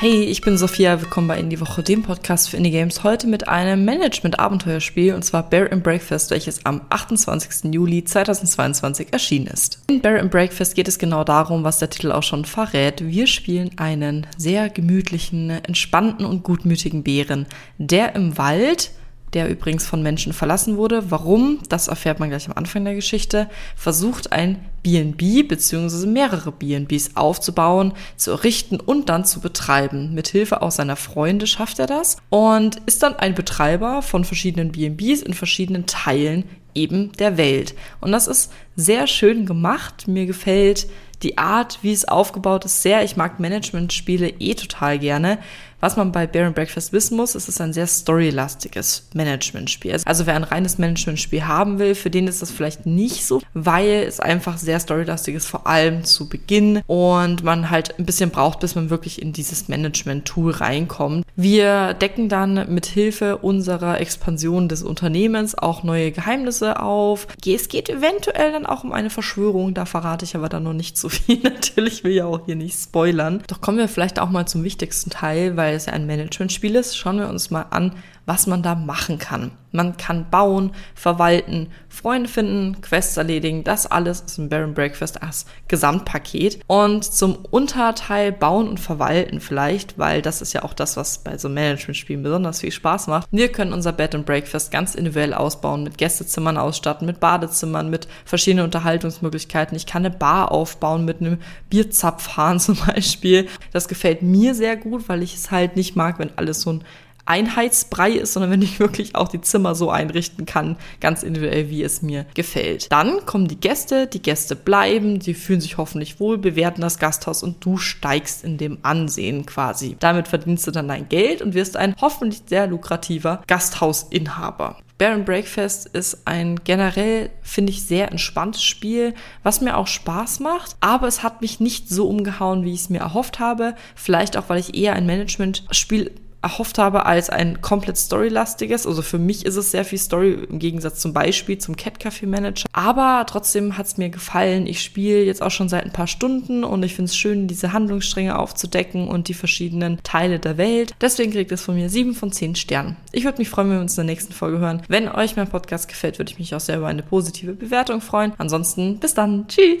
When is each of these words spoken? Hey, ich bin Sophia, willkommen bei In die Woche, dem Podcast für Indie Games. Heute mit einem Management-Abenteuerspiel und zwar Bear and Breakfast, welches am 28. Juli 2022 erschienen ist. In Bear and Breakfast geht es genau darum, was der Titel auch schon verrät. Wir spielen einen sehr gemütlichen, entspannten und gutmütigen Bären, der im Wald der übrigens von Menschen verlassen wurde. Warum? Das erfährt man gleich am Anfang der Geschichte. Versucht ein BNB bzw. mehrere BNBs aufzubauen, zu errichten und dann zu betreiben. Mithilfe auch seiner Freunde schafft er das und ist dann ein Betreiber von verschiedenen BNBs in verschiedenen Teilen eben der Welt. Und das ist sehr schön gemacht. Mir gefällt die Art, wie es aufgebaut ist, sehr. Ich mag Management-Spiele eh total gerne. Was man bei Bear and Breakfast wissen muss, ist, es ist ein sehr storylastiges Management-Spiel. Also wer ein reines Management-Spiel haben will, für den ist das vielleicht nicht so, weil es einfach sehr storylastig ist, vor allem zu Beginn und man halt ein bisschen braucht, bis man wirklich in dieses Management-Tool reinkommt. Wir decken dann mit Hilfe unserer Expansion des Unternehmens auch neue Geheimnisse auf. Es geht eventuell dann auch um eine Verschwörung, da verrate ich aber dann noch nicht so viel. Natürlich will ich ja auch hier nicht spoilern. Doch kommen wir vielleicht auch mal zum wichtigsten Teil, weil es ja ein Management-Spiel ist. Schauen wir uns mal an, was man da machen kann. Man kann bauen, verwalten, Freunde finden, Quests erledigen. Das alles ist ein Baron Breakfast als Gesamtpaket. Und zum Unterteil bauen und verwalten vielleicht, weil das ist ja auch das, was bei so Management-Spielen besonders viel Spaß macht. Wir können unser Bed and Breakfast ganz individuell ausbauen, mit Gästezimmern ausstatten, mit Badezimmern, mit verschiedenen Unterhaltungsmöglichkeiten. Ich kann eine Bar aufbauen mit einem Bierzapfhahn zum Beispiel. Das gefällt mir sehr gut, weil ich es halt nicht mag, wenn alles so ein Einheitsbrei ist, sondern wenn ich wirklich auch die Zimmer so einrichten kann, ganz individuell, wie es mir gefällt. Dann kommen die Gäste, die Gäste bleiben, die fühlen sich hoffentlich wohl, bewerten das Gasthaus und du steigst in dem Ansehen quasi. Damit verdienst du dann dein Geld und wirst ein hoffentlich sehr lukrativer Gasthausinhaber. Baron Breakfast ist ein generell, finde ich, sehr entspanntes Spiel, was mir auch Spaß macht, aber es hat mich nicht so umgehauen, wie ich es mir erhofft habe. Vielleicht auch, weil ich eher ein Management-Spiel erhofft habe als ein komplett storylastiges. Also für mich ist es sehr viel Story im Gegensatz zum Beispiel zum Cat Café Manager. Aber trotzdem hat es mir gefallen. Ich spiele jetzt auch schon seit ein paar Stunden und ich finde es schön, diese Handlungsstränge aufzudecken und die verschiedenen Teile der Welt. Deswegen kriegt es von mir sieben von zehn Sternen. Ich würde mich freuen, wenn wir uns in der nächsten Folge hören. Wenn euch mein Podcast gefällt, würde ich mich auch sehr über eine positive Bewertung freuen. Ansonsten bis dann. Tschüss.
Hey, 0.00 0.22
ich 0.22 0.42
bin 0.42 0.56
Sophia, 0.56 1.00
willkommen 1.00 1.26
bei 1.26 1.40
In 1.40 1.50
die 1.50 1.60
Woche, 1.60 1.82
dem 1.82 2.04
Podcast 2.04 2.48
für 2.48 2.56
Indie 2.56 2.70
Games. 2.70 3.02
Heute 3.02 3.26
mit 3.26 3.48
einem 3.48 3.84
Management-Abenteuerspiel 3.84 5.12
und 5.12 5.24
zwar 5.24 5.50
Bear 5.50 5.72
and 5.72 5.82
Breakfast, 5.82 6.30
welches 6.30 6.64
am 6.64 6.82
28. 6.88 7.74
Juli 7.74 8.04
2022 8.04 9.12
erschienen 9.12 9.48
ist. 9.48 9.82
In 9.88 10.00
Bear 10.00 10.20
and 10.20 10.30
Breakfast 10.30 10.76
geht 10.76 10.86
es 10.86 11.00
genau 11.00 11.24
darum, 11.24 11.64
was 11.64 11.80
der 11.80 11.90
Titel 11.90 12.12
auch 12.12 12.22
schon 12.22 12.44
verrät. 12.44 13.04
Wir 13.04 13.26
spielen 13.26 13.76
einen 13.76 14.28
sehr 14.36 14.68
gemütlichen, 14.70 15.50
entspannten 15.50 16.24
und 16.24 16.44
gutmütigen 16.44 17.02
Bären, 17.02 17.46
der 17.78 18.14
im 18.14 18.38
Wald 18.38 18.92
der 19.34 19.48
übrigens 19.48 19.86
von 19.86 20.02
Menschen 20.02 20.32
verlassen 20.32 20.76
wurde. 20.76 21.10
Warum? 21.10 21.60
Das 21.68 21.88
erfährt 21.88 22.20
man 22.20 22.28
gleich 22.28 22.46
am 22.48 22.56
Anfang 22.56 22.84
der 22.84 22.94
Geschichte. 22.94 23.48
Versucht 23.76 24.32
ein 24.32 24.64
BNB 24.82 25.46
bzw. 25.48 26.06
mehrere 26.06 26.52
BNBs 26.52 27.16
aufzubauen, 27.16 27.92
zu 28.16 28.30
errichten 28.30 28.80
und 28.80 29.08
dann 29.08 29.24
zu 29.24 29.40
betreiben. 29.40 30.14
Mithilfe 30.14 30.62
auch 30.62 30.70
seiner 30.70 30.96
Freunde 30.96 31.46
schafft 31.46 31.78
er 31.78 31.86
das 31.86 32.16
und 32.30 32.76
ist 32.86 33.02
dann 33.02 33.16
ein 33.16 33.34
Betreiber 33.34 34.02
von 34.02 34.24
verschiedenen 34.24 34.72
BNBs 34.72 35.22
in 35.22 35.34
verschiedenen 35.34 35.86
Teilen 35.86 36.44
eben 36.74 37.12
der 37.12 37.36
Welt. 37.36 37.74
Und 38.00 38.12
das 38.12 38.28
ist 38.28 38.52
sehr 38.76 39.06
schön 39.06 39.46
gemacht. 39.46 40.06
Mir 40.06 40.26
gefällt 40.26 40.86
die 41.22 41.36
Art, 41.36 41.80
wie 41.82 41.92
es 41.92 42.06
aufgebaut 42.06 42.64
ist, 42.64 42.82
sehr. 42.82 43.02
Ich 43.02 43.16
mag 43.16 43.40
Management-Spiele 43.40 44.34
eh 44.38 44.54
total 44.54 44.98
gerne. 44.98 45.38
Was 45.80 45.96
man 45.96 46.10
bei 46.10 46.26
Bear 46.26 46.46
and 46.46 46.56
Breakfast 46.56 46.92
wissen 46.92 47.16
muss, 47.16 47.34
ist, 47.34 47.44
es 47.44 47.54
ist 47.54 47.60
ein 47.60 47.72
sehr 47.72 47.86
storylastiges 47.86 49.08
Management-Spiel. 49.14 49.96
Also 50.04 50.26
wer 50.26 50.34
ein 50.34 50.44
reines 50.44 50.78
Management-Spiel 50.78 51.46
haben 51.46 51.78
will, 51.78 51.94
für 51.94 52.10
den 52.10 52.26
ist 52.26 52.42
das 52.42 52.50
vielleicht 52.50 52.84
nicht 52.84 53.24
so, 53.24 53.40
weil 53.54 54.04
es 54.06 54.18
einfach 54.18 54.58
sehr 54.58 54.80
storylastig 54.80 55.36
ist, 55.36 55.46
vor 55.46 55.66
allem 55.66 56.04
zu 56.04 56.28
Beginn 56.28 56.82
und 56.86 57.44
man 57.44 57.70
halt 57.70 57.98
ein 57.98 58.06
bisschen 58.06 58.30
braucht, 58.30 58.60
bis 58.60 58.74
man 58.74 58.90
wirklich 58.90 59.22
in 59.22 59.32
dieses 59.32 59.68
Management-Tool 59.68 60.52
reinkommt. 60.52 61.24
Wir 61.36 61.94
decken 61.94 62.28
dann 62.28 62.72
mit 62.74 62.86
Hilfe 62.86 63.38
unserer 63.38 64.00
Expansion 64.00 64.68
des 64.68 64.82
Unternehmens 64.82 65.56
auch 65.56 65.84
neue 65.84 66.10
Geheimnisse 66.10 66.80
auf. 66.80 67.28
Es 67.46 67.68
geht 67.68 67.88
eventuell 67.88 68.52
dann 68.52 68.66
auch 68.66 68.82
um 68.82 68.92
eine 68.92 69.10
Verschwörung, 69.10 69.74
da 69.74 69.84
verrate 69.84 70.24
ich 70.24 70.34
aber 70.34 70.48
dann 70.48 70.64
noch 70.64 70.72
nicht 70.72 70.96
so 70.96 71.08
viel. 71.08 71.38
Natürlich 71.42 72.02
will 72.02 72.10
ich 72.10 72.16
ja 72.18 72.26
auch 72.26 72.44
hier 72.46 72.56
nicht 72.56 72.76
spoilern. 72.76 73.42
Doch 73.46 73.60
kommen 73.60 73.78
wir 73.78 73.88
vielleicht 73.88 74.18
auch 74.18 74.30
mal 74.30 74.46
zum 74.46 74.64
wichtigsten 74.64 75.10
Teil, 75.10 75.56
weil 75.68 75.76
es 75.76 75.84
ja 75.84 75.92
ein 75.92 76.06
Management-Spiel 76.06 76.76
ist. 76.76 76.96
Schauen 76.96 77.18
wir 77.18 77.28
uns 77.28 77.50
mal 77.50 77.66
an, 77.68 77.92
was 78.28 78.46
man 78.46 78.62
da 78.62 78.74
machen 78.74 79.18
kann. 79.18 79.52
Man 79.72 79.96
kann 79.96 80.28
bauen, 80.30 80.72
verwalten, 80.94 81.68
Freunde 81.88 82.28
finden, 82.28 82.80
Quests 82.82 83.16
erledigen. 83.16 83.64
Das 83.64 83.86
alles 83.86 84.20
ist 84.20 84.36
ein 84.36 84.50
Baron 84.50 84.74
Breakfast 84.74 85.22
als 85.22 85.46
Gesamtpaket. 85.66 86.60
Und 86.66 87.04
zum 87.04 87.36
Unterteil 87.50 88.32
bauen 88.32 88.68
und 88.68 88.80
verwalten 88.80 89.40
vielleicht, 89.40 89.98
weil 89.98 90.20
das 90.20 90.42
ist 90.42 90.52
ja 90.52 90.62
auch 90.62 90.74
das, 90.74 90.98
was 90.98 91.18
bei 91.18 91.38
so 91.38 91.48
Management-Spielen 91.48 92.22
besonders 92.22 92.60
viel 92.60 92.70
Spaß 92.70 93.06
macht. 93.06 93.28
Wir 93.30 93.50
können 93.50 93.72
unser 93.72 93.92
Bed 93.92 94.14
and 94.14 94.26
Breakfast 94.26 94.70
ganz 94.70 94.94
individuell 94.94 95.32
ausbauen, 95.32 95.82
mit 95.82 95.96
Gästezimmern 95.96 96.58
ausstatten, 96.58 97.06
mit 97.06 97.20
Badezimmern, 97.20 97.88
mit 97.88 98.08
verschiedenen 98.26 98.66
Unterhaltungsmöglichkeiten. 98.66 99.74
Ich 99.74 99.86
kann 99.86 100.04
eine 100.04 100.14
Bar 100.14 100.52
aufbauen 100.52 101.06
mit 101.06 101.20
einem 101.20 101.38
Bierzapfhahn 101.70 102.60
zum 102.60 102.76
Beispiel. 102.76 103.48
Das 103.72 103.88
gefällt 103.88 104.20
mir 104.20 104.54
sehr 104.54 104.76
gut, 104.76 105.08
weil 105.08 105.22
ich 105.22 105.34
es 105.34 105.50
halt 105.50 105.76
nicht 105.76 105.96
mag, 105.96 106.18
wenn 106.18 106.36
alles 106.36 106.60
so 106.60 106.72
ein 106.74 106.84
Einheitsbrei 107.28 108.12
ist, 108.12 108.32
sondern 108.32 108.50
wenn 108.50 108.62
ich 108.62 108.80
wirklich 108.80 109.14
auch 109.14 109.28
die 109.28 109.40
Zimmer 109.40 109.74
so 109.74 109.90
einrichten 109.90 110.46
kann, 110.46 110.76
ganz 111.00 111.22
individuell, 111.22 111.70
wie 111.70 111.82
es 111.82 112.02
mir 112.02 112.26
gefällt. 112.34 112.90
Dann 112.90 113.26
kommen 113.26 113.48
die 113.48 113.60
Gäste, 113.60 114.06
die 114.06 114.22
Gäste 114.22 114.56
bleiben, 114.56 115.18
die 115.18 115.34
fühlen 115.34 115.60
sich 115.60 115.76
hoffentlich 115.76 116.20
wohl, 116.20 116.38
bewerten 116.38 116.80
das 116.80 116.98
Gasthaus 116.98 117.42
und 117.42 117.64
du 117.64 117.76
steigst 117.76 118.44
in 118.44 118.58
dem 118.58 118.78
Ansehen 118.82 119.46
quasi. 119.46 119.96
Damit 120.00 120.28
verdienst 120.28 120.66
du 120.66 120.70
dann 120.70 120.88
dein 120.88 121.08
Geld 121.08 121.42
und 121.42 121.54
wirst 121.54 121.76
ein 121.76 121.94
hoffentlich 122.00 122.42
sehr 122.46 122.66
lukrativer 122.66 123.42
Gasthausinhaber. 123.46 124.78
Baron 124.98 125.24
Breakfast 125.24 125.86
ist 125.86 126.26
ein 126.26 126.56
generell, 126.64 127.30
finde 127.40 127.70
ich, 127.70 127.84
sehr 127.84 128.10
entspanntes 128.10 128.64
Spiel, 128.64 129.14
was 129.44 129.60
mir 129.60 129.76
auch 129.76 129.86
Spaß 129.86 130.40
macht, 130.40 130.76
aber 130.80 131.06
es 131.06 131.22
hat 131.22 131.40
mich 131.40 131.60
nicht 131.60 131.88
so 131.88 132.08
umgehauen, 132.08 132.64
wie 132.64 132.74
ich 132.74 132.80
es 132.80 132.90
mir 132.90 132.98
erhofft 132.98 133.38
habe. 133.38 133.76
Vielleicht 133.94 134.36
auch, 134.36 134.48
weil 134.48 134.58
ich 134.58 134.74
eher 134.74 134.94
ein 134.94 135.06
Management-Spiel 135.06 136.10
erhofft 136.42 136.78
habe 136.78 137.06
als 137.06 137.30
ein 137.30 137.60
komplett 137.60 137.96
storylastiges. 137.96 138.86
Also 138.86 139.02
für 139.02 139.18
mich 139.18 139.44
ist 139.44 139.56
es 139.56 139.70
sehr 139.70 139.84
viel 139.84 139.98
Story 139.98 140.38
im 140.48 140.58
Gegensatz 140.58 141.00
zum 141.00 141.12
Beispiel 141.12 141.58
zum 141.58 141.76
Cat 141.76 141.98
Café 142.00 142.26
Manager. 142.26 142.66
Aber 142.72 143.24
trotzdem 143.28 143.76
hat 143.76 143.86
es 143.86 143.96
mir 143.96 144.08
gefallen. 144.08 144.66
Ich 144.66 144.82
spiele 144.82 145.24
jetzt 145.24 145.42
auch 145.42 145.50
schon 145.50 145.68
seit 145.68 145.84
ein 145.84 145.92
paar 145.92 146.06
Stunden 146.06 146.64
und 146.64 146.82
ich 146.82 146.94
finde 146.94 147.10
es 147.10 147.16
schön, 147.16 147.48
diese 147.48 147.72
Handlungsstränge 147.72 148.38
aufzudecken 148.38 149.08
und 149.08 149.28
die 149.28 149.34
verschiedenen 149.34 150.02
Teile 150.02 150.38
der 150.38 150.58
Welt. 150.58 150.94
Deswegen 151.00 151.32
kriegt 151.32 151.52
es 151.52 151.62
von 151.62 151.74
mir 151.74 151.90
sieben 151.90 152.14
von 152.14 152.32
zehn 152.32 152.54
Sternen. 152.54 152.96
Ich 153.12 153.24
würde 153.24 153.38
mich 153.38 153.48
freuen, 153.48 153.70
wenn 153.70 153.76
wir 153.76 153.82
uns 153.82 153.98
in 153.98 154.06
der 154.06 154.14
nächsten 154.14 154.32
Folge 154.32 154.58
hören. 154.58 154.82
Wenn 154.88 155.08
euch 155.08 155.36
mein 155.36 155.48
Podcast 155.48 155.88
gefällt, 155.88 156.18
würde 156.18 156.30
ich 156.30 156.38
mich 156.38 156.54
auch 156.54 156.60
sehr 156.60 156.78
über 156.78 156.88
eine 156.88 157.02
positive 157.02 157.52
Bewertung 157.52 158.00
freuen. 158.00 158.32
Ansonsten 158.38 158.98
bis 158.98 159.14
dann. 159.14 159.46
Tschüss. 159.48 159.76